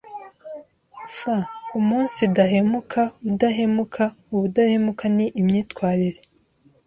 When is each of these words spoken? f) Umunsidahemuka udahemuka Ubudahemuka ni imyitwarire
f) 1.15 1.17
Umunsidahemuka 1.79 3.01
udahemuka 3.29 4.03
Ubudahemuka 4.33 5.05
ni 5.15 5.25
imyitwarire 5.41 6.19